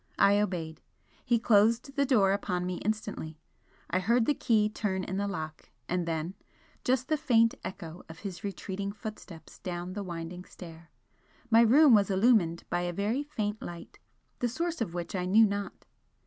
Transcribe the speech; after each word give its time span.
I 0.17 0.39
obeyed. 0.39 0.81
He 1.23 1.37
closed 1.37 1.95
the 1.95 2.07
door 2.07 2.31
upon 2.33 2.65
me 2.65 2.77
instantly 2.77 3.37
I 3.87 3.99
heard 3.99 4.25
the 4.25 4.33
key 4.33 4.67
turn 4.67 5.03
in 5.03 5.17
the 5.17 5.27
lock 5.27 5.69
and 5.87 6.07
then 6.07 6.33
just 6.83 7.07
the 7.07 7.17
faint 7.17 7.53
echo 7.63 8.01
of 8.09 8.21
his 8.25 8.43
retreating 8.43 8.93
footsteps 8.93 9.59
down 9.59 9.93
the 9.93 10.01
winding 10.01 10.43
stair. 10.45 10.89
My 11.51 11.61
room 11.61 11.93
was 11.93 12.09
illumined 12.09 12.63
by 12.71 12.81
a 12.81 12.91
very 12.91 13.21
faint 13.21 13.61
light, 13.61 13.99
the 14.39 14.49
source 14.49 14.81
of 14.81 14.95
which 14.95 15.13
I 15.15 15.25
knew 15.25 15.45
not. 15.45 15.85